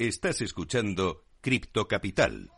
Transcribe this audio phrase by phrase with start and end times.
[0.00, 2.50] Estás escuchando Cripto Capital.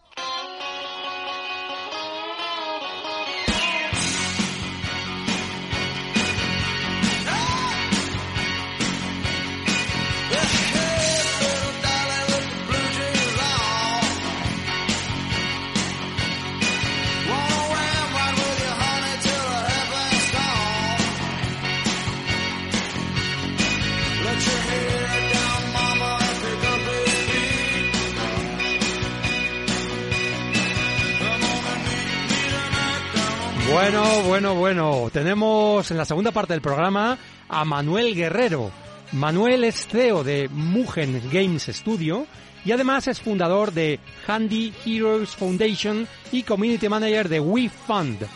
[34.55, 35.11] Bueno.
[35.13, 38.71] Tenemos en la segunda parte del programa a Manuel Guerrero.
[39.13, 42.27] Manuel es CEO de Mugen Games Studio
[42.65, 48.27] y además es fundador de Handy Heroes Foundation y Community Manager de WeFund.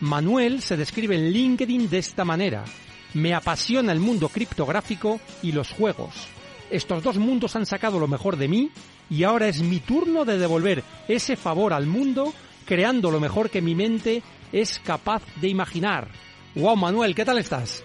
[0.00, 2.64] Manuel se describe en LinkedIn de esta manera.
[3.14, 6.14] Me apasiona el mundo criptográfico y los juegos.
[6.70, 8.70] Estos dos mundos han sacado lo mejor de mí
[9.08, 12.32] y ahora es mi turno de devolver ese favor al mundo
[12.70, 16.08] creando lo mejor que mi mente es capaz de imaginar.
[16.54, 17.84] Wow, Manuel, ¿qué tal estás?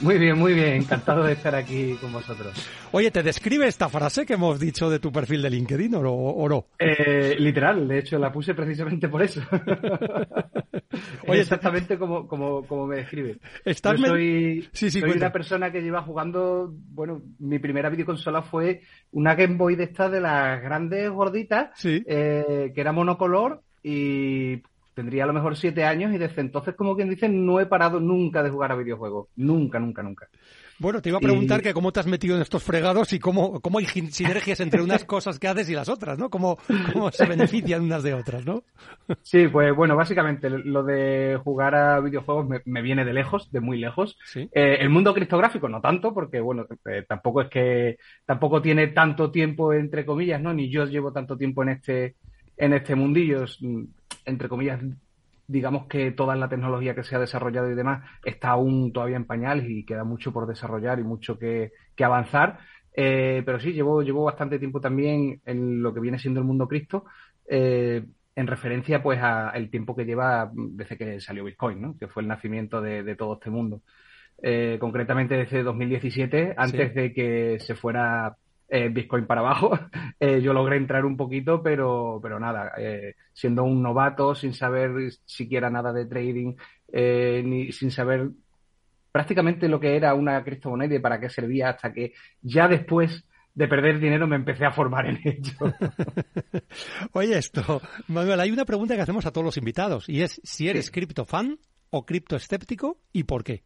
[0.00, 2.54] Muy bien, muy bien, encantado de estar aquí con vosotros.
[2.92, 6.66] Oye, ¿te describe esta frase que hemos dicho de tu perfil de LinkedIn o, no?
[6.78, 9.42] Eh, literal, de hecho la puse precisamente por eso.
[11.26, 13.38] Oye, exactamente como, como, como me describe.
[13.64, 18.80] Yo soy, soy una persona que lleva jugando, bueno, mi primera videoconsola fue
[19.12, 24.62] una Game Boy de estas de las grandes gorditas, eh, que era monocolor y
[24.94, 28.00] tendría a lo mejor siete años y desde entonces, como quien dice, no he parado
[28.00, 29.28] nunca de jugar a videojuegos.
[29.36, 30.28] Nunca, nunca, nunca.
[30.80, 33.60] Bueno, te iba a preguntar que cómo te has metido en estos fregados y cómo,
[33.60, 36.30] cómo hay sinergias entre unas cosas que haces y las otras, ¿no?
[36.30, 36.56] Cómo,
[36.90, 38.64] cómo se benefician unas de otras, ¿no?
[39.22, 43.78] Sí, pues bueno, básicamente lo de jugar a videojuegos me, viene de lejos, de muy
[43.78, 44.16] lejos.
[44.24, 44.48] ¿Sí?
[44.52, 49.30] Eh, el mundo criptográfico no tanto, porque bueno, eh, tampoco es que tampoco tiene tanto
[49.30, 50.54] tiempo entre comillas, ¿no?
[50.54, 52.14] Ni yo llevo tanto tiempo en este
[52.56, 53.44] en este mundillo
[54.30, 54.80] entre comillas,
[55.46, 59.26] digamos que toda la tecnología que se ha desarrollado y demás está aún todavía en
[59.26, 61.72] pañales y queda mucho por desarrollar y mucho que,
[62.02, 62.60] avanzar.
[62.94, 66.68] Eh, pero sí, llevo, llevo bastante tiempo también en lo que viene siendo el mundo
[66.68, 67.04] cripto,
[67.48, 68.04] eh,
[68.36, 71.96] en referencia pues al tiempo que lleva desde que salió Bitcoin, ¿no?
[71.98, 73.82] que fue el nacimiento de, todo este mundo.
[74.42, 78.36] Eh, concretamente desde 2017, antes de que se fuera
[78.70, 79.78] eh, Bitcoin para abajo.
[80.22, 84.90] Eh, yo logré entrar un poquito, pero, pero nada, eh, siendo un novato, sin saber
[85.24, 86.56] siquiera nada de trading,
[86.92, 88.28] ni sin saber
[89.10, 93.66] prácticamente lo que era una criptomoneda y para qué servía, hasta que ya después de
[93.66, 95.52] perder dinero me empecé a formar en ello.
[97.12, 100.68] Oye, esto, Manuel, hay una pregunta que hacemos a todos los invitados y es si
[100.68, 101.58] eres cripto fan
[101.88, 103.64] o cripto escéptico y por qué.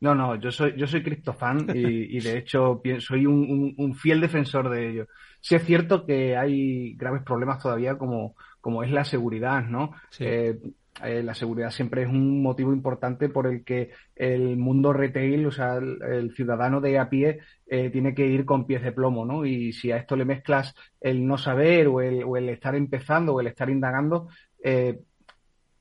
[0.00, 1.78] No, no, yo soy, yo soy criptofan y,
[2.16, 5.06] y de hecho soy un, un, fiel defensor de ello.
[5.40, 9.92] Sí es cierto que hay graves problemas todavía como, como es la seguridad, ¿no?
[10.20, 10.58] Eh,
[11.04, 15.52] eh, la seguridad siempre es un motivo importante por el que el mundo retail, o
[15.52, 19.44] sea, el, ciudadano de a pie, eh, tiene que ir con pies de plomo, ¿no?
[19.44, 23.34] Y si a esto le mezclas el no saber o el, o el estar empezando
[23.34, 24.28] o el estar indagando,
[24.62, 25.00] eh,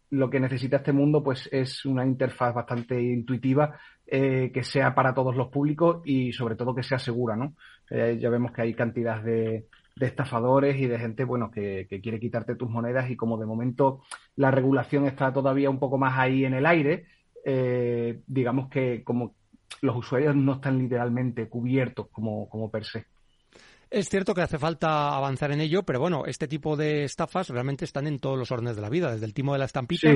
[0.10, 5.14] lo que necesita este mundo pues es una interfaz bastante intuitiva eh, que sea para
[5.14, 7.56] todos los públicos y sobre todo que sea segura, ¿no?
[7.90, 9.66] Eh, ya vemos que hay cantidad de,
[10.00, 14.04] estafadores y de gente, bueno, que, quiere quitarte tus monedas y como de momento
[14.36, 17.08] la regulación está todavía un poco más ahí en el aire,
[17.44, 19.34] eh, digamos que como
[19.82, 23.06] los usuarios no están literalmente cubiertos como, como per se.
[23.90, 27.86] Es cierto que hace falta avanzar en ello, pero bueno, este tipo de estafas realmente
[27.86, 30.10] están en todos los órdenes de la vida, desde el timo de la estampita,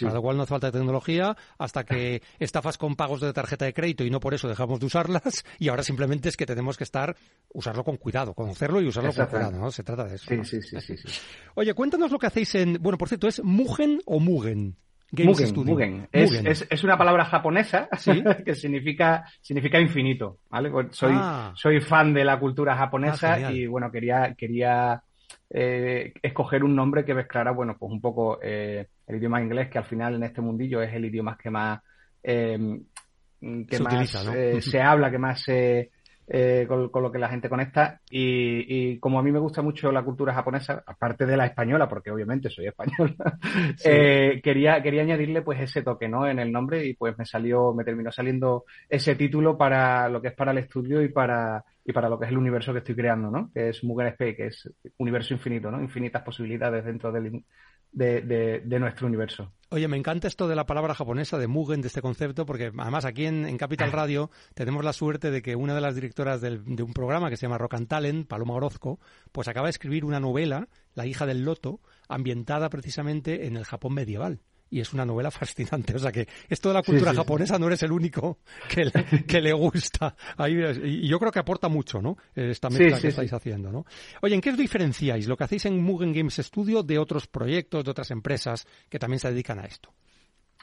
[0.00, 3.74] para lo cual no hace falta tecnología, hasta que estafas con pagos de tarjeta de
[3.74, 6.84] crédito y no por eso dejamos de usarlas, y ahora simplemente es que tenemos que
[6.84, 7.16] estar,
[7.52, 9.70] usarlo con cuidado, conocerlo y usarlo con cuidado, ¿no?
[9.70, 10.26] Se trata de eso.
[10.28, 11.08] Sí, sí, sí, sí,
[11.54, 14.76] Oye, cuéntanos lo que hacéis en, bueno, por cierto, ¿es Mugen o Mugen?
[15.10, 17.88] Mugen, Es, una palabra japonesa
[18.44, 20.70] que significa, significa infinito, ¿vale?
[20.70, 21.52] Pues soy, ah.
[21.54, 25.02] soy fan de la cultura japonesa ah, y bueno, quería, quería
[25.48, 29.78] eh, escoger un nombre que mezclara, bueno, pues un poco eh, el idioma inglés, que
[29.78, 31.80] al final en este mundillo es el idioma que más,
[32.22, 32.80] eh,
[33.40, 34.10] que se más
[34.60, 35.90] se habla, que más se
[36.30, 38.00] eh, con, lo que la gente conecta.
[38.10, 42.10] Y, como a mí me gusta mucho la cultura japonesa, aparte de la española, porque
[42.10, 43.16] obviamente soy español,
[43.84, 46.26] eh, quería, quería añadirle pues ese toque, ¿no?
[46.26, 50.28] En el nombre y pues me salió, me terminó saliendo ese título para lo que
[50.28, 52.94] es para el estudio y para, y para lo que es el universo que estoy
[52.94, 53.50] creando, ¿no?
[53.52, 55.80] Que es Mugen Space, que es universo infinito, ¿no?
[55.80, 57.42] Infinitas posibilidades dentro del,
[57.92, 59.52] de, de, nuestro universo.
[59.70, 63.04] Oye, me encanta esto de la palabra japonesa, de Mugen, de este concepto, porque además
[63.04, 66.94] aquí en, Capital Radio tenemos la suerte de que una de las directoras de un
[66.94, 68.98] programa que se llama Rock and Talent, Paloma Orozco,
[69.30, 73.92] pues acaba de escribir una novela, La hija del loto, ambientada precisamente en el Japón
[73.92, 75.94] medieval y es una novela fascinante.
[75.94, 78.38] O sea que esto de la cultura japonesa no eres el único
[78.68, 78.92] que le,
[79.26, 80.14] que le gusta.
[80.46, 82.16] y yo creo que aporta mucho, ¿no?
[82.34, 83.84] Esta mezcla que estáis haciendo, ¿no?
[84.22, 87.84] Oye, ¿en qué os diferenciáis lo que hacéis en Mugen Games Studio de otros proyectos,
[87.84, 89.92] de otras empresas que también se dedican a esto?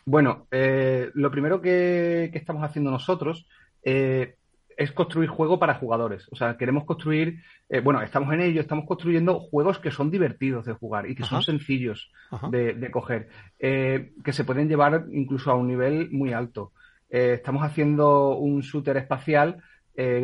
[0.06, 3.48] Bueno, eh, lo primero que, estamos haciendo nosotros
[3.81, 4.36] eh,
[4.77, 6.27] es construir juego para jugadores.
[6.31, 10.66] O sea, queremos construir, eh, bueno, estamos en ello, estamos construyendo juegos que son divertidos
[10.66, 12.12] de jugar y que son sencillos
[12.51, 13.30] de, coger,
[13.60, 16.74] eh, que se pueden llevar incluso a un nivel muy alto.
[17.10, 19.62] Eh, estamos haciendo un shooter espacial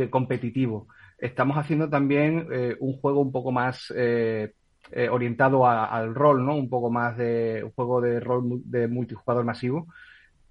[0.10, 0.88] competitivo.
[1.18, 2.46] Estamos haciendo también
[2.82, 3.90] un juego un poco más
[5.10, 6.58] orientado al rol, ¿no?
[6.58, 9.88] Un poco más de un juego de rol de multijugador masivo.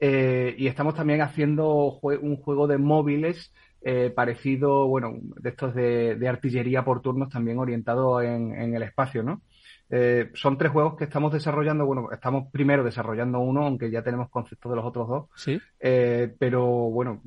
[0.01, 3.53] y estamos también haciendo un juego de móviles
[3.83, 9.41] eh, parecido, bueno, de estos de, artillería por turnos también orientado en, el espacio, ¿no?
[9.89, 14.29] Eh, son tres juegos que estamos desarrollando, bueno, estamos primero desarrollando uno, aunque ya tenemos
[14.29, 15.59] conceptos de los otros dos, ¿Sí?
[15.81, 17.23] Eh, pero bueno,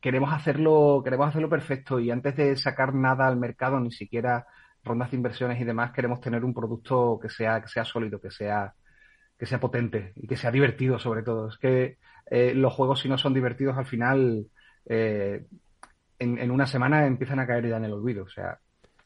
[0.00, 4.46] queremos hacerlo, queremos hacerlo perfecto y antes de sacar nada al mercado, ni siquiera
[4.82, 8.30] rondas de inversiones y demás, queremos tener un producto que sea, que sea sólido, que
[8.30, 8.72] sea,
[9.38, 11.48] que sea potente y que sea divertido sobre todo.
[11.48, 11.98] Es que
[12.54, 14.46] los juegos si no son divertidos al final
[16.18, 18.24] en, una semana empiezan a caer ya en el olvido.
[18.24, 18.58] O sea,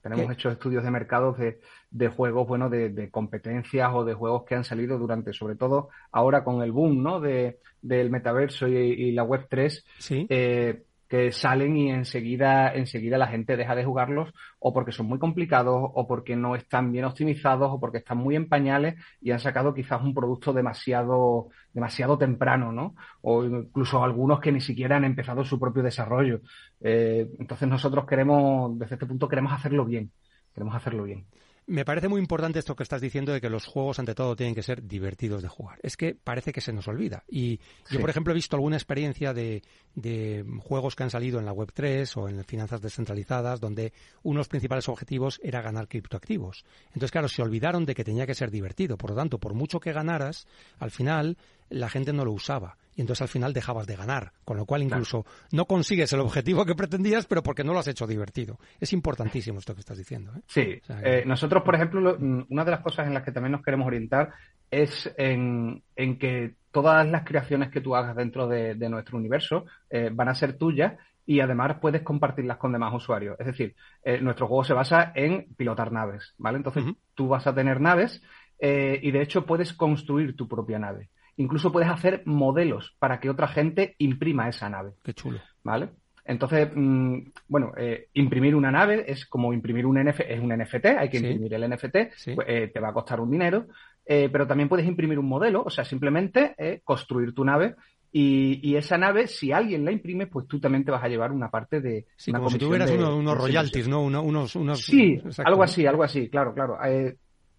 [0.03, 1.61] tenemos hechos estudios de mercados de,
[1.91, 5.91] de juegos, bueno, de, de, competencias o de juegos que han salido durante, sobre todo
[6.11, 7.21] ahora con el boom, ¿no?
[7.21, 9.85] De, del metaverso y, la web 3.
[9.99, 10.27] Sí.
[10.29, 15.19] Eh, que salen y enseguida, enseguida la gente deja de jugarlos o porque son muy
[15.19, 19.39] complicados o porque no están bien optimizados o porque están muy en pañales y han
[19.39, 22.95] sacado quizás un producto demasiado, demasiado temprano, ¿no?
[23.21, 26.41] O incluso algunos que ni siquiera han empezado su propio desarrollo.
[26.81, 30.13] Eh, entonces nosotros queremos, desde este punto queremos hacerlo bien,
[30.55, 31.27] queremos hacerlo bien.
[31.67, 34.55] Me parece muy importante esto que estás diciendo de que los juegos, ante todo, tienen
[34.55, 35.79] que ser divertidos de jugar.
[35.83, 37.23] Es que parece que se nos olvida.
[37.29, 39.63] Y yo, por ejemplo, he visto alguna experiencia de,
[39.95, 43.93] de, juegos que han salido en la Web3 o en finanzas descentralizadas, donde
[44.25, 46.65] uno de los principales objetivos era ganar criptoactivos.
[46.89, 48.99] Entonces, claro, se olvidaron de que tenía que ser divertido.
[48.99, 50.49] Por lo tanto, por mucho que ganaras,
[50.81, 51.37] al final
[51.73, 54.83] la gente no lo usaba y entonces al final dejabas de ganar, con lo cual
[54.83, 58.59] incluso no consigues el objetivo que pretendías, pero porque no lo has hecho divertido.
[58.81, 60.33] Es importantísimo esto que estás diciendo.
[60.37, 60.41] ¿eh?
[60.47, 63.63] Sí, eh, nosotros, por ejemplo, mm, una de las cosas en las que también nos
[63.63, 64.33] queremos orientar
[64.71, 70.29] es en, que todas las creaciones que tú hagas dentro de, nuestro universo eh, van
[70.29, 73.37] a ser tuyas y además puedes compartirlas con demás usuarios.
[73.39, 73.77] Es decir,
[74.23, 76.57] nuestro juego se basa en pilotar naves, ¿vale?
[76.57, 76.85] Entonces
[77.15, 78.21] tú vas a tener naves
[78.63, 81.11] y de hecho puedes construir tu propia nave.
[81.37, 84.93] Incluso puedes hacer modelos para que otra gente imprima esa nave.
[85.03, 85.41] Qué chulo.
[85.65, 85.91] ¿Vale?
[86.25, 87.19] Entonces, mm,
[87.49, 91.17] bueno, eh, imprimir una nave es como imprimir un NFT, es un NFT, hay que
[91.17, 91.97] imprimir el NFT,
[92.35, 93.67] pues, eh, te va a costar un dinero,
[94.07, 96.55] eh, pero también puedes imprimir un modelo, o sea, simplemente
[96.85, 97.75] construir tu nave
[98.15, 101.51] y, esa nave, si alguien la imprime, pues tú también te vas a llevar una
[101.51, 102.05] parte de.
[102.15, 104.03] Sí, como si tuvieras unos, royalties, ¿no?
[104.03, 106.77] unos, unos, sí, algo así, algo así, claro, claro.
[106.85, 107.17] Eh,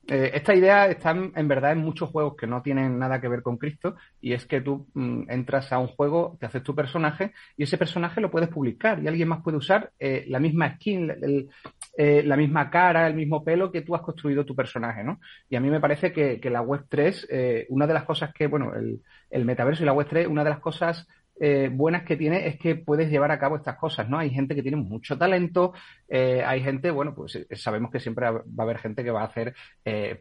[0.07, 3.57] esta idea está en, verdad en muchos juegos que no tienen nada que ver con
[3.57, 7.63] Cristo y es que tú mm, entras a un juego, te haces tu personaje y
[7.63, 11.47] ese personaje lo puedes publicar y alguien más puede usar eh, la misma skin,
[11.97, 15.19] eh, la misma cara, el mismo pelo que tú has construido tu personaje, ¿no?
[15.49, 17.27] Y a mí me parece que, la Web 3,
[17.69, 20.49] una de las cosas que, bueno, el, el metaverso y la Web 3, una de
[20.49, 21.07] las cosas
[21.39, 24.19] eh, buenas que tiene es que puedes llevar a cabo estas cosas, ¿no?
[24.19, 25.73] Hay gente que tiene mucho talento,
[26.07, 29.21] eh, hay gente, bueno, pues eh, sabemos que siempre va a haber gente que va
[29.21, 29.55] a hacer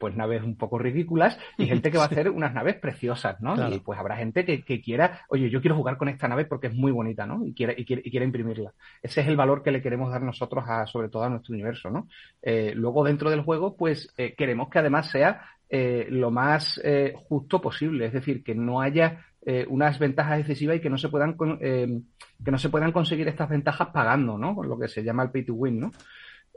[0.00, 3.54] pues naves un poco ridículas y gente que va a hacer unas naves preciosas, ¿no?
[3.70, 6.74] Y pues habrá gente que, quiera, oye, yo quiero jugar con esta nave porque es
[6.74, 7.46] muy bonita, ¿no?
[7.46, 8.72] Y quiere, y quiere, y quiere imprimirla.
[9.02, 11.90] Ese es el valor que le queremos dar nosotros a, sobre todo a nuestro universo,
[11.90, 12.08] ¿no?
[12.74, 16.80] luego dentro del juego, pues queremos que además sea lo más
[17.14, 21.08] justo posible, es decir, que no haya eh, unas ventajas excesivas y que no se
[21.08, 22.00] puedan eh,
[22.44, 24.54] que no se puedan conseguir estas ventajas pagando, ¿no?
[24.54, 25.92] Con lo que se llama el pay to win, ¿no?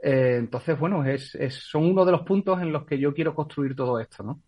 [0.00, 3.34] Eh, entonces, bueno, es, es, son uno de los puntos en los que yo quiero
[3.34, 4.40] construir todo esto, ¿no?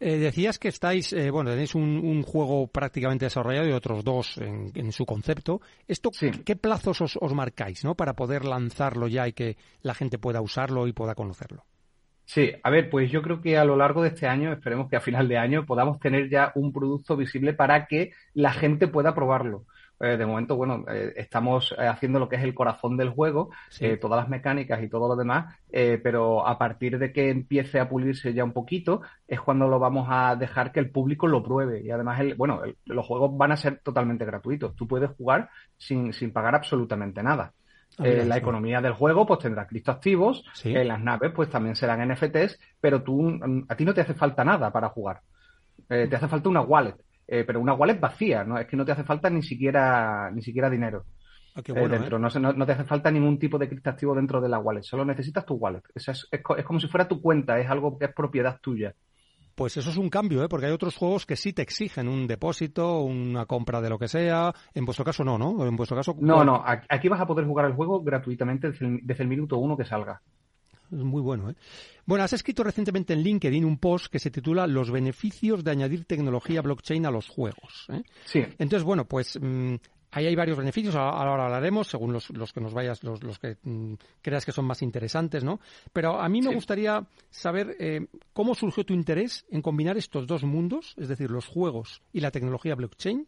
[0.00, 5.62] decías que estáis, bueno, tenéis un, juego prácticamente desarrollado y otros dos en, su concepto.
[5.88, 6.10] ¿Esto
[6.44, 7.94] qué plazos os, os, marcáis, ¿no?
[7.94, 11.64] Para poder lanzarlo ya y que la gente pueda usarlo y pueda conocerlo.
[12.26, 14.96] Sí, a ver, pues yo creo que a lo largo de este año, esperemos que
[14.96, 19.14] a final de año podamos tener ya un producto visible para que la gente pueda
[19.14, 19.66] probarlo.
[20.00, 23.50] eh, de momento, bueno, eh, estamos haciendo lo que es el corazón del juego,
[24.00, 25.54] todas las mecánicas y todo lo demás,
[26.02, 30.06] pero a partir de que empiece a pulirse ya un poquito, es cuando lo vamos
[30.10, 31.82] a dejar que el público lo pruebe.
[31.82, 34.74] Y además, el, bueno, los juegos van a ser totalmente gratuitos.
[34.74, 37.52] Tú puedes jugar sin, sin pagar absolutamente nada.
[37.98, 43.02] Ah, la economía del juego pues tendrá criptoactivos, las naves pues también serán NFTs, pero
[43.02, 45.20] tú mm, a ti no te hace falta nada para jugar.
[45.88, 46.96] te hace falta una wallet.
[47.26, 48.58] Eh, pero una wallet vacía, ¿no?
[48.58, 51.04] Es que no te hace falta ni siquiera, ni siquiera dinero.
[51.54, 52.16] Ah, eh, dentro.
[52.16, 52.20] ¿eh?
[52.20, 55.46] No, no, te hace falta ningún tipo de criptoactivo dentro de la wallet, solo necesitas
[55.46, 55.82] tu wallet.
[55.94, 58.94] Es, es, es, como si fuera tu cuenta, es algo que es propiedad tuya.
[59.54, 60.48] Pues eso es un cambio, ¿eh?
[60.48, 64.08] porque hay otros juegos que sí te exigen un depósito, una compra de lo que
[64.08, 64.52] sea.
[64.74, 65.64] En vuestro caso no, ¿no?
[65.64, 66.16] En vuestro caso.
[66.18, 66.62] No, no.
[66.88, 70.20] Aquí vas a poder jugar el juego gratuitamente desde el minuto uno que salga.
[70.90, 71.54] Es muy bueno, ¿eh?
[72.06, 76.04] Bueno, has escrito recientemente en LinkedIn un post que se titula Los beneficios de añadir
[76.04, 77.86] tecnología blockchain a los juegos.
[77.88, 78.02] ¿eh?
[78.24, 78.40] Sí.
[78.58, 79.74] Entonces, bueno, pues mm,
[80.14, 83.56] ahí hay varios beneficios, ahora hablaremos según los, los que nos vayas, los, los que
[83.62, 85.60] mm, creas que son más interesantes, ¿no?
[85.92, 90.44] Pero a mí me gustaría saber eh, cómo surgió tu interés en combinar estos dos
[90.44, 93.26] mundos, es decir, los juegos y la tecnología blockchain,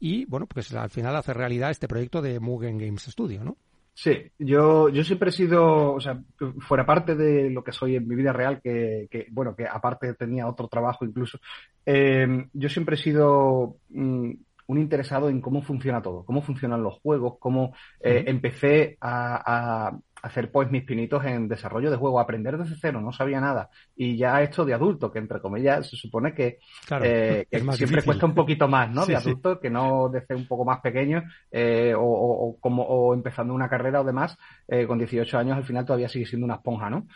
[0.00, 3.56] y, bueno, pues al final hacer realidad este proyecto de Mugen Games Studio, ¿no?
[3.94, 6.22] Sí, yo, yo siempre he sido, o sea,
[6.60, 10.14] fuera parte de lo que soy en mi vida real, que, que bueno, que aparte
[10.14, 11.40] tenía otro trabajo incluso,
[11.84, 14.30] eh, yo siempre he sido mm,
[14.68, 20.50] un interesado en cómo funciona todo, cómo funcionan los juegos, cómo eh, empecé a, hacer
[20.50, 23.70] pues mis pinitos en desarrollo de juego, aprender desde cero, no sabía nada.
[23.96, 26.58] Y ya esto de adulto, que entre comillas se supone que,
[27.02, 29.06] eh, siempre cuesta un poquito más, ¿no?
[29.06, 33.70] de adulto, que no desde un poco más pequeño eh, o, como, o empezando una
[33.70, 34.36] carrera o demás,
[34.86, 37.06] con 18 años al final todavía sigue siendo una esponja, ¿no?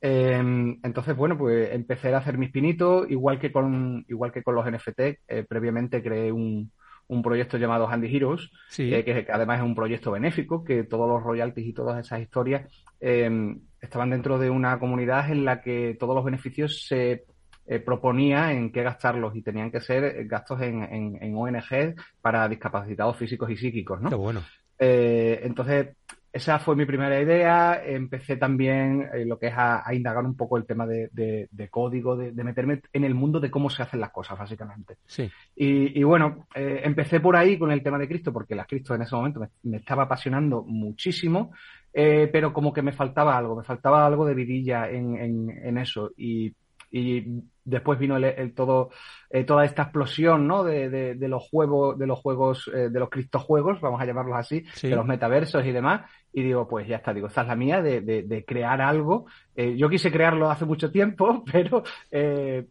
[0.00, 4.54] Em, entonces, bueno, pues empecé a hacer mis pinitos, igual que con, igual que con
[4.54, 6.70] los NFT, previamente creé un,
[7.08, 11.22] un proyecto llamado Handy Heroes, eh, que, además es un proyecto benéfico, que todos los
[11.22, 12.70] royalties y todas esas historias
[13.00, 17.24] em, estaban dentro de una comunidad en la que todos los beneficios se
[17.66, 23.16] eh, proponía en qué gastarlos y tenían que ser gastos en, en, ONG para discapacitados
[23.16, 24.10] físicos y psíquicos, ¿no?
[24.10, 24.42] Qué bueno.
[24.78, 25.96] Eh, entonces,
[26.34, 27.80] esa fue mi primera idea.
[27.86, 32.32] Empecé también eh, lo que es a, indagar un poco el tema de, código, de,
[32.42, 34.96] meterme en el mundo de cómo se hacen las cosas, básicamente.
[35.06, 35.30] Sí.
[35.54, 39.02] Y, bueno, eh, empecé por ahí con el tema de Cristo, porque las Cristo en
[39.02, 41.52] ese momento me, estaba apasionando muchísimo,
[41.92, 46.10] eh, pero como que me faltaba algo, me faltaba algo de vidilla en, en eso.
[46.16, 46.52] Y
[46.96, 48.90] y después vino el, todo
[49.30, 50.64] eh, toda esta explosión ¿no?
[50.64, 54.64] de, de, los juegos de los juegos eh, de los criptojuegos vamos a llamarlos así
[54.82, 56.02] de los metaversos y demás.
[56.32, 59.26] Y digo pues ya está digo esta es la mía de, de crear algo.
[59.54, 61.82] Eh, yo quise crearlo hace mucho tiempo pero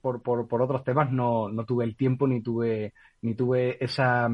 [0.02, 4.30] por, por, por, otros temas no, no tuve el tiempo ni tuve ni tuve esa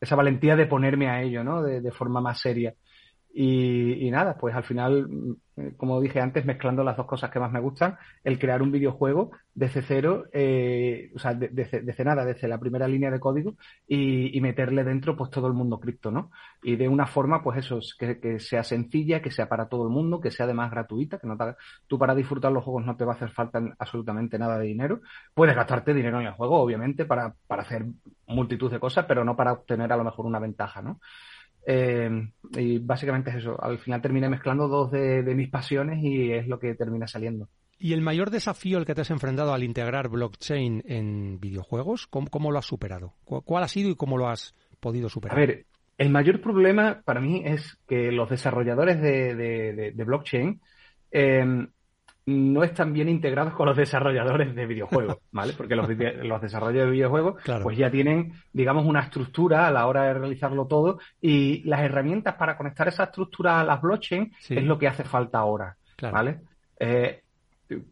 [0.00, 2.74] esa valentía de ponerme a ello no de, forma más seria
[3.34, 7.50] y, nada, pues al final, mm, como dije antes, mezclando las dos cosas que más
[7.50, 12.58] me gustan, el crear un videojuego desde cero, eh, o sea, desde, nada, desde la
[12.58, 13.54] primera línea de código
[13.88, 16.30] y, meterle dentro pues todo el mundo cripto, ¿no?
[16.62, 20.20] Y de una forma, pues eso, que, sea sencilla, que sea para todo el mundo,
[20.20, 21.36] que sea además gratuita, que no
[21.86, 25.00] tú para disfrutar los juegos no te va a hacer falta absolutamente nada de dinero.
[25.32, 27.86] Puedes gastarte dinero en el juego, obviamente, para, para hacer
[28.26, 30.98] multitud de cosas, pero no para obtener a lo mejor una ventaja, ¿no?
[31.66, 33.62] Eh, y básicamente es eso.
[33.62, 37.48] Al final terminé mezclando dos de, mis pasiones y es lo que termina saliendo.
[37.78, 42.06] ¿Y el mayor desafío al que te has enfrentado al integrar blockchain en videojuegos?
[42.06, 43.14] ¿Cómo, lo has superado?
[43.24, 45.36] ¿Cuál ha sido y cómo lo has podido superar?
[45.36, 45.66] A ver,
[45.98, 50.60] el mayor problema para mí es que los desarrolladores de, blockchain
[51.10, 51.66] eh,
[52.26, 55.54] no están bien integrados con los desarrolladores de videojuegos, ¿vale?
[55.54, 60.04] Porque los, los desarrolladores de videojuegos pues ya tienen, digamos, una estructura a la hora
[60.04, 64.78] de realizarlo todo y las herramientas para conectar esa estructura a las blockchain es lo
[64.78, 66.40] que hace falta ahora, ¿vale?
[66.78, 67.22] Eh,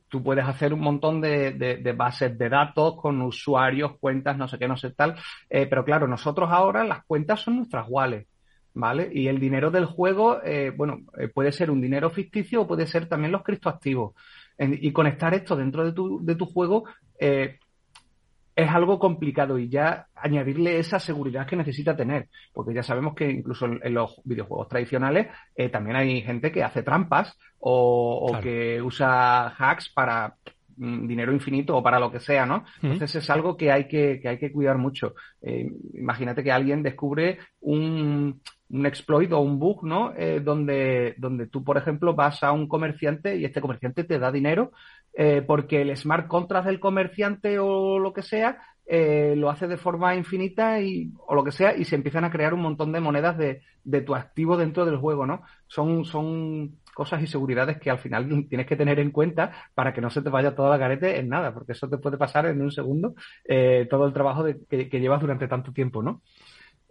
[0.09, 4.69] tú puedes hacer un montón de, bases de datos con usuarios, cuentas, no sé qué,
[4.69, 5.17] no sé tal,
[5.49, 8.30] eh, pero claro, nosotros ahora las cuentas son nuestras wallets.
[8.75, 9.11] ¿Vale?
[9.13, 12.87] Y el dinero del juego, eh, bueno, eh, puede ser un dinero ficticio o puede
[12.87, 14.15] ser también los criptoactivos.
[14.59, 16.85] y conectar esto dentro de tu, de tu juego
[17.19, 17.59] eh,
[18.55, 23.31] es algo complicado y ya añadirle esa seguridad que necesita tener, porque ya sabemos que
[23.31, 25.29] incluso en, los videojuegos tradicionales
[25.73, 30.35] también hay gente que hace trampas o, que usa hacks para
[30.77, 32.65] dinero infinito o para lo que sea, ¿no?
[32.83, 35.15] Entonces es algo que hay que, que hay que cuidar mucho.
[35.95, 40.13] imagínate que alguien descubre un, un exploit o un bug, ¿no?
[40.17, 44.31] Eh, donde, donde tú, por ejemplo, vas a un comerciante y este comerciante te da
[44.31, 44.73] dinero
[45.13, 49.77] eh, porque el smart contract del comerciante o lo que sea eh, lo haces de
[49.77, 53.01] forma infinita y, o lo que sea, y se empiezan a crear un montón de
[53.01, 55.43] monedas de, de tu activo dentro del juego, ¿no?
[55.69, 60.03] Son, son cosas y seguridades que al final tienes que tener en cuenta para que
[60.03, 62.61] no se te vaya toda la carete en nada, porque eso te puede pasar en
[62.61, 63.15] un segundo
[63.47, 66.21] eh, todo el trabajo que, llevas durante tanto tiempo, ¿no?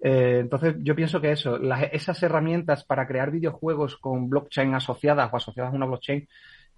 [0.02, 1.60] Eh, entonces, yo pienso que eso,
[1.92, 6.28] esas herramientas para crear videojuegos con blockchain asociadas o asociadas a una blockchain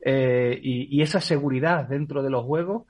[0.04, 2.84] eh, y, esa seguridad dentro de los juegos,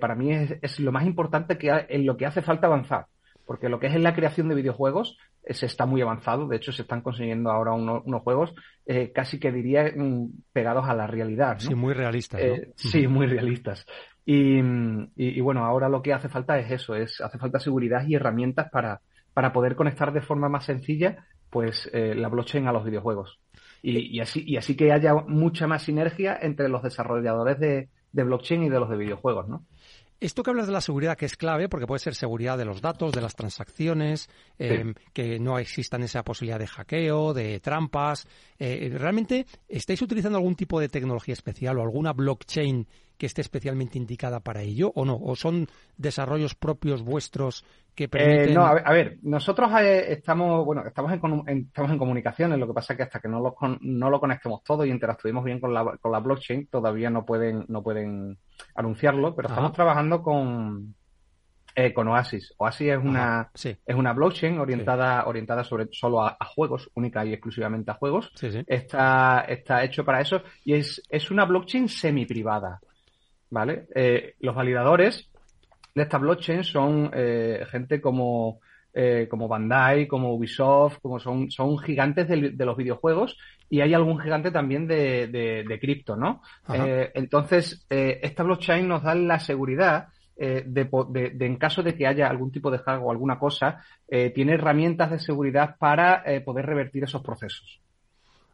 [0.00, 3.06] para mí es, lo más importante que en lo que hace falta avanzar.
[3.46, 6.46] Porque lo que es en la creación de videojuegos se está muy avanzado.
[6.48, 8.54] De hecho, se están consiguiendo ahora unos juegos
[9.14, 11.56] casi que diría mm, pegados a la realidad.
[11.58, 12.40] Sí, muy realistas.
[12.76, 13.86] Sí, muy realistas.
[14.26, 14.58] Y,
[15.16, 18.70] y, bueno, ahora lo que hace falta es eso, es hace falta seguridad y herramientas
[18.70, 19.00] para,
[19.34, 23.38] para poder conectar de forma más sencilla pues eh, la blockchain a los videojuegos.
[23.80, 28.64] Y, así, y así que haya mucha más sinergia entre los desarrolladores de, de blockchain
[28.64, 29.66] y de los de videojuegos, ¿no?
[30.24, 32.80] Esto que hablas de la seguridad, que es clave, porque puede ser seguridad de los
[32.80, 38.26] datos, de las transacciones, em, que no existan esa posibilidad de hackeo, de trampas.
[38.58, 42.86] Eh, ¿Realmente estáis utilizando algún tipo de tecnología especial o alguna blockchain
[43.18, 45.16] que esté especialmente indicada para ello o no?
[45.16, 48.54] ¿O son desarrollos propios vuestros que eh, permiten...?
[48.54, 52.92] no, a ver, nosotros eh, estamos, bueno, estamos en, estamos en comunicaciones, lo que pasa
[52.92, 55.96] es que hasta que no lo, no lo conectemos todo y interactuemos bien con la,
[56.00, 58.38] con la blockchain, todavía no pueden, no pueden
[58.74, 60.94] anunciarlo, pero estamos trabajando con,
[61.76, 62.54] eh, con Oasis.
[62.56, 67.90] Oasis es una, es una blockchain orientada, orientada sobre solo a, juegos, única y exclusivamente
[67.90, 68.30] a juegos.
[68.66, 72.80] está, está hecho para eso y es, es una blockchain semi privada.
[73.54, 73.86] ¿Vale?
[73.94, 75.30] Eh, los validadores
[75.94, 78.58] de esta blockchain son eh, gente como,
[78.92, 83.38] eh, como Bandai, como Ubisoft, como son, son gigantes de, los videojuegos
[83.70, 86.42] y hay algún gigante también de, de, cripto, ¿no?
[86.68, 92.50] entonces, esta blockchain nos da la seguridad de, de, en caso de que haya algún
[92.50, 93.84] tipo de hack o alguna cosa,
[94.34, 97.83] tiene herramientas de seguridad para poder revertir esos procesos.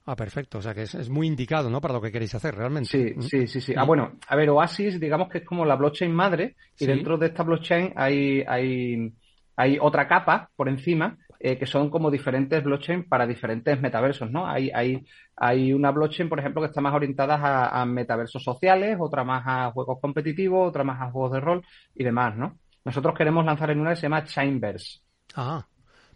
[0.06, 0.58] Ah, perfecto.
[0.58, 1.80] O sea que es, muy indicado, ¿no?
[1.80, 2.88] Para lo que queréis hacer realmente.
[2.88, 3.22] Sí, mm.
[3.22, 3.74] sí, sí, sí.
[3.76, 7.26] Ah, bueno, a ver, Oasis, digamos que es como la blockchain madre y dentro de
[7.26, 9.12] esta blockchain hay, hay,
[9.56, 14.46] hay otra capa por encima eh, que son como diferentes blockchain para diferentes metaversos, ¿no?
[14.46, 15.02] Hay, hay,
[15.36, 19.42] hay una blockchain, por ejemplo, que está más orientada a, a metaversos sociales, otra más
[19.46, 22.58] a juegos competitivos, otra más a juegos de rol y demás, ¿no?
[22.84, 25.00] Nosotros queremos lanzar en una que se llama Chainverse.
[25.34, 25.66] Ah,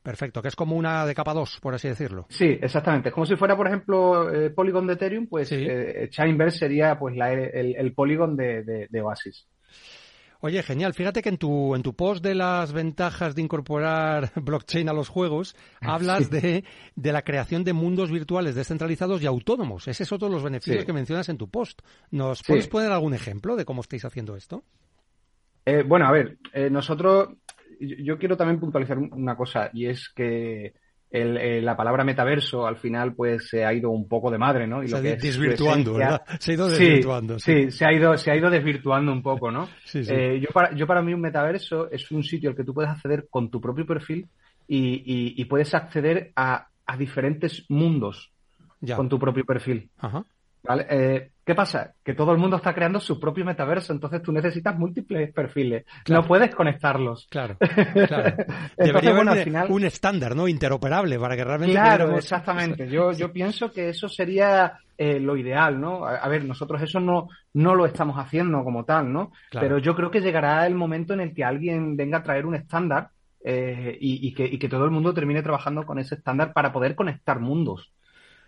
[0.04, 2.26] Perfecto, que es como una de capa 2, por así decirlo.
[2.28, 3.08] Sí, exactamente.
[3.08, 5.64] Es como si fuera, por ejemplo, eh, Polygon de Ethereum, pues sí.
[5.66, 6.10] Eh,
[6.50, 9.48] sería pues el, el, Polygon de, Oasis.
[10.40, 10.92] Oye, genial.
[10.92, 15.08] Fíjate que en tu, en tu post de las ventajas de incorporar blockchain a los
[15.08, 16.64] juegos, hablas de,
[16.94, 19.88] de, la creación de mundos virtuales descentralizados y autónomos.
[19.88, 21.80] Ese es otro de los beneficios que mencionas en tu post.
[22.10, 24.64] ¿Nos puedes poner algún ejemplo de cómo estáis haciendo esto?
[25.64, 27.30] Eh, bueno, a ver, eh, nosotros
[27.80, 30.74] yo quiero también puntualizar una cosa y es que
[31.16, 34.82] eh, la palabra metaverso al final pues se ha ido un poco de madre, ¿no?
[34.82, 36.22] Y se ha ido desvirtuando, ¿verdad?
[36.40, 37.38] Se ha ido desvirtuando.
[37.38, 39.68] Sí, se ha ido, se ha ido desvirtuando un poco, ¿no?
[39.94, 42.90] Eh, yo, para, yo para mí un metaverso es un sitio al que tú puedes
[42.90, 44.28] acceder con tu propio perfil
[44.66, 48.32] y, y, puedes acceder a, a diferentes mundos
[48.96, 49.90] con tu propio perfil.
[49.98, 50.24] Ajá.
[50.64, 50.86] ¿Vale?
[50.88, 51.92] Eh, ¿Qué pasa?
[52.02, 55.84] Que todo el mundo está creando su propio metaverso, entonces tú necesitas múltiples perfiles.
[56.08, 57.26] No puedes conectarlos.
[57.30, 57.58] Claro,
[58.06, 58.36] claro.
[58.78, 59.66] Debería haber al final...
[59.70, 60.48] un estándar, ¿no?
[60.48, 61.74] Interoperable para que realmente.
[61.74, 62.88] Claro, exactamente.
[62.88, 66.06] Yo, yo pienso que eso sería eh, lo ideal, ¿no?
[66.06, 69.32] A, ver, nosotros eso no, no lo estamos haciendo como tal, ¿no?
[69.50, 72.54] Pero yo creo que llegará el momento en el que alguien venga a traer un
[72.54, 73.10] estándar
[73.44, 76.94] eh, y, que, y que todo el mundo termine trabajando con ese estándar para poder
[76.94, 77.92] conectar mundos.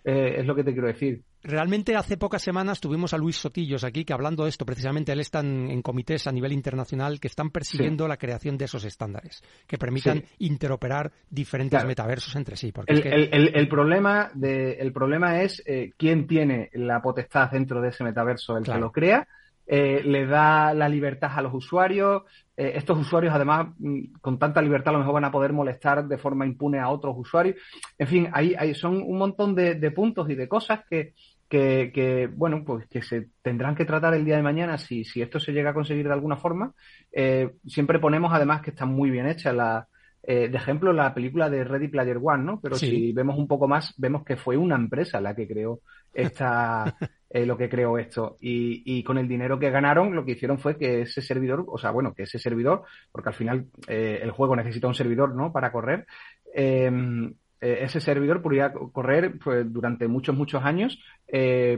[0.09, 1.21] Eh, es lo que te quiero decir.
[1.43, 5.19] Realmente hace pocas semanas tuvimos a Luis Sotillos aquí que hablando de esto, precisamente él
[5.19, 9.79] está en, comités a nivel internacional que están persiguiendo la creación de esos estándares que
[9.79, 12.71] permitan interoperar diferentes metaversos entre sí.
[12.71, 18.05] Porque el, problema de, el problema es eh, quién tiene la potestad dentro de ese
[18.05, 19.27] metaverso, el que lo crea
[19.69, 22.23] eh, le da la libertad a los usuarios.
[22.57, 26.07] Eh, estos usuarios, además, mm, con tanta libertad, a lo mejor van a poder molestar
[26.07, 27.57] de forma impune a otros usuarios.
[27.99, 31.15] En fin, hay, hay son un montón de, puntos y de cosas que,
[31.49, 35.21] que, que, bueno, pues que se tendrán que tratar el día de mañana si, si
[35.21, 36.73] esto se llega a conseguir de alguna forma.
[37.11, 39.89] Eh, siempre ponemos, además, que está muy bien hecha la,
[40.23, 42.61] de ejemplo, la película de Ready Player One, ¿no?
[42.61, 45.81] Pero si vemos un poco más, vemos que fue una empresa la que creó
[46.13, 46.97] esta,
[47.31, 48.37] eh, lo que creó esto.
[48.41, 51.79] Y, y, con el dinero que ganaron, lo que hicieron fue que ese servidor, o
[51.79, 55.53] sea, bueno, que ese servidor, porque al final eh, el juego necesita un servidor, ¿no?
[55.53, 56.07] Para correr.
[56.55, 60.99] Em, eh, ese servidor podría correr pues, durante muchos, muchos años,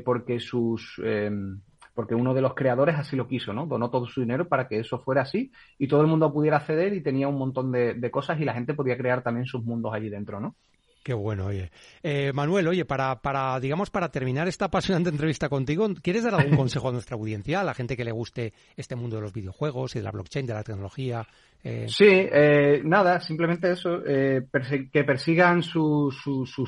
[0.04, 1.60] porque sus, em,
[1.98, 3.66] porque uno de los creadores así lo quiso, ¿no?
[3.66, 6.94] Donó todo su dinero para que eso fuera así y todo el mundo pudiera acceder
[6.94, 10.08] y tenía un montón de, cosas y la gente podía crear también sus mundos allí
[10.08, 10.54] dentro, ¿no?
[11.02, 11.70] Qué bueno, oye.
[12.02, 16.56] Eh, Manuel, oye, para, para, digamos, para terminar esta apasionante entrevista contigo, ¿quieres dar algún
[16.56, 19.96] consejo a nuestra audiencia, a la gente que le guste este mundo de los videojuegos
[19.96, 21.26] y de la blockchain, de la tecnología?
[21.64, 21.86] Eh...
[21.88, 24.46] Sí, eh, nada, simplemente eso, eh,
[24.92, 26.14] que persigan sus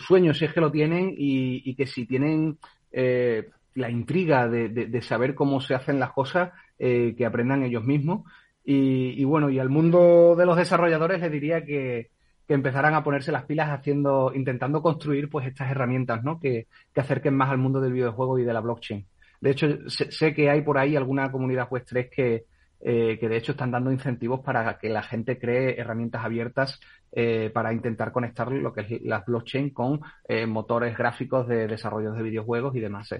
[0.06, 2.58] sueños si es que lo tienen y, y que si tienen
[2.92, 8.24] eh, la intriga de, saber cómo se hacen las cosas, eh, que aprendan ellos mismos.
[8.64, 12.10] Y, bueno, y al mundo de los desarrolladores les diría que,
[12.50, 16.40] que empezaran a ponerse las pilas haciendo, intentando construir pues estas herramientas, ¿no?
[16.40, 19.06] Que, que acerquen más al mundo del videojuego y de la blockchain.
[19.40, 22.46] De hecho, sé, que hay por ahí alguna comunidad Web 3 que,
[22.80, 26.80] eh, que de hecho están dando incentivos para que la gente cree herramientas abiertas
[27.12, 30.00] eh, para intentar conectar lo que es la blockchain con
[30.48, 33.14] motores gráficos de desarrollo de videojuegos y demás.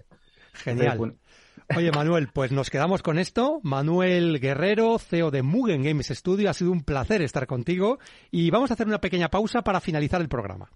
[0.55, 1.14] Genial.
[1.77, 3.61] Oye, Manuel, pues nos quedamos con esto.
[3.63, 7.99] Manuel Guerrero, CEO de Mugen Games Studio, ha sido un placer estar contigo
[8.31, 10.69] y vamos a hacer una pequeña pausa para finalizar el programa.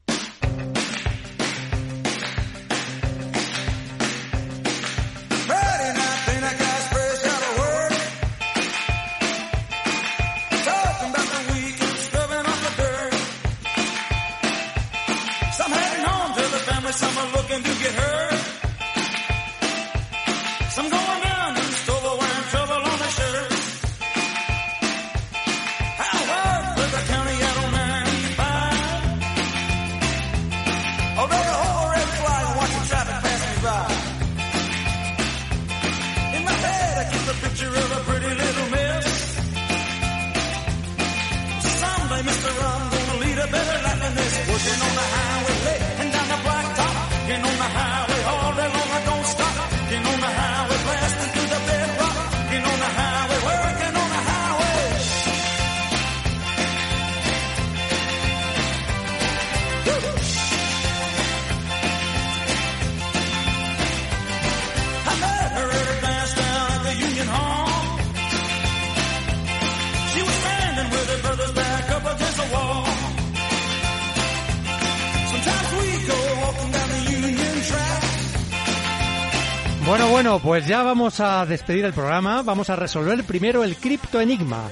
[79.87, 82.43] Bueno, bueno, pues ya vamos a despedir el programa.
[82.43, 84.71] Vamos a resolver primero el cripto enigma.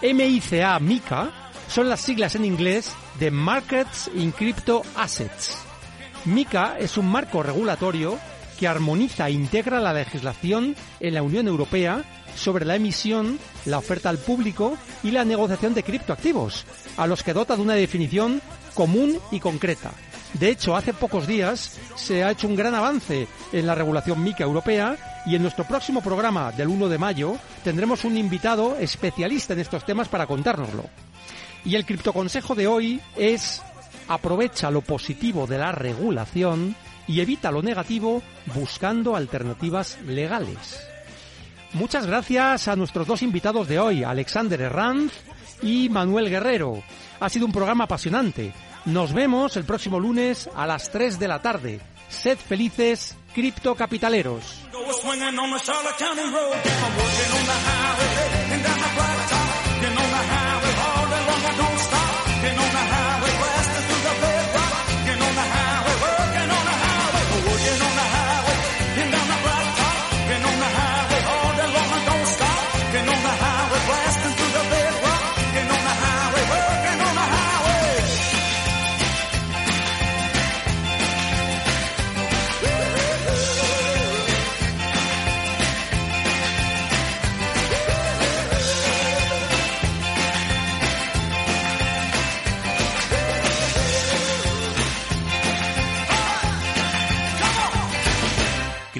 [0.00, 1.30] MICA, MICA,
[1.68, 5.58] son las siglas en inglés de Markets in Crypto Assets.
[6.24, 8.18] MICA es un marco regulatorio
[8.58, 12.02] que armoniza e integra la legislación en la Unión Europea
[12.34, 16.64] sobre la emisión, la oferta al público y la negociación de criptoactivos,
[16.96, 18.40] a los que dota de una definición
[18.72, 19.92] común y concreta.
[20.34, 24.42] De hecho, hace pocos días se ha hecho un gran avance en la regulación MICA
[24.42, 29.60] europea y en nuestro próximo programa del 1 de mayo tendremos un invitado especialista en
[29.60, 30.84] estos temas para contárnoslo.
[31.64, 33.62] Y el criptoconsejo de hoy es
[34.08, 36.74] aprovecha lo positivo de la regulación
[37.06, 38.20] y evita lo negativo
[38.54, 40.80] buscando alternativas legales.
[41.74, 45.12] Muchas gracias a nuestros dos invitados de hoy, Alexander Herranz
[45.62, 46.82] y Manuel Guerrero.
[47.20, 48.52] Ha sido un programa apasionante
[48.84, 51.80] nos vemos el próximo lunes a las 3 de la tarde.
[52.08, 54.60] Sed felices, criptocapitaleros.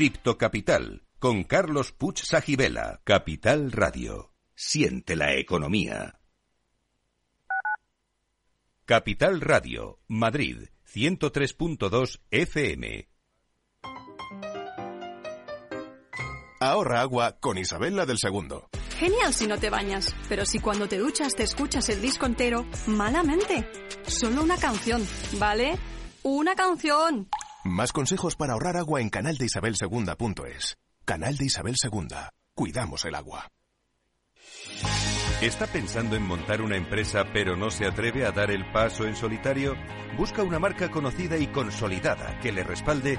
[0.04, 4.34] Cripto Capital con Carlos Puch Sajibela, Capital Radio.
[4.54, 6.20] Siente la economía.
[8.84, 13.08] Capital Radio, Madrid, 103.2 FM.
[16.60, 18.68] Ahorra agua con Isabela del Segundo.
[18.98, 22.66] Genial si no te bañas, pero si cuando te duchas te escuchas el disco entero,
[22.88, 23.66] malamente.
[24.06, 25.02] Solo una canción,
[25.38, 25.78] ¿vale?
[26.22, 27.30] Una canción.
[27.64, 30.76] Más consejos para ahorrar agua en canaldeisabelsegunda.es.
[31.06, 32.08] Canal de Isabel II.
[32.54, 33.48] Cuidamos el agua.
[35.40, 39.16] ¿Está pensando en montar una empresa pero no se atreve a dar el paso en
[39.16, 39.76] solitario?
[40.18, 43.18] Busca una marca conocida y consolidada que le respalde